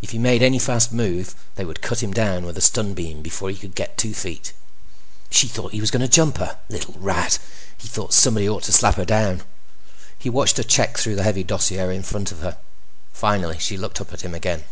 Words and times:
If 0.00 0.12
he 0.12 0.18
made 0.18 0.42
any 0.42 0.58
fast 0.58 0.92
move, 0.94 1.34
they 1.56 1.64
would 1.66 1.82
cut 1.82 2.02
him 2.02 2.10
down 2.14 2.46
with 2.46 2.56
a 2.56 2.60
stun 2.62 2.94
beam 2.94 3.20
before 3.20 3.50
he 3.50 3.56
could 3.56 3.74
get 3.74 3.98
two 3.98 4.14
feet. 4.14 4.54
She 5.30 5.46
had 5.46 5.54
thought 5.54 5.72
he 5.72 5.80
was 5.82 5.90
going 5.90 6.00
to 6.00 6.08
jump 6.08 6.38
her. 6.38 6.58
Little 6.70 6.94
rat! 6.96 7.38
he 7.76 7.86
thought, 7.86 8.14
somebody 8.14 8.48
ought 8.48 8.62
to 8.62 8.72
slap 8.72 8.94
her 8.94 9.04
down! 9.04 9.42
He 10.18 10.30
watched 10.30 10.56
her 10.56 10.62
check 10.62 10.96
through 10.96 11.16
the 11.16 11.22
heavy 11.22 11.44
dossier 11.44 11.94
in 11.94 12.02
front 12.02 12.32
of 12.32 12.38
her. 12.40 12.56
Finally, 13.12 13.58
she 13.58 13.76
looked 13.76 14.00
up 14.00 14.10
at 14.14 14.22
him 14.22 14.34
again. 14.34 14.64